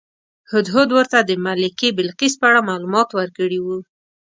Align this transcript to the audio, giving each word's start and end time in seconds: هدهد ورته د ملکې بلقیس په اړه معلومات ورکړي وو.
هدهد 0.51 0.89
ورته 0.97 1.17
د 1.21 1.31
ملکې 1.45 1.89
بلقیس 1.97 2.33
په 2.39 2.45
اړه 2.49 2.67
معلومات 2.69 3.09
ورکړي 3.13 3.59
وو. 3.61 3.77